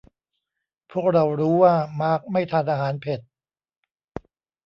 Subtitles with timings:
[0.91, 3.19] พวกเรารู้ว่ามาร์คไม่ทานอาหารเผ็ด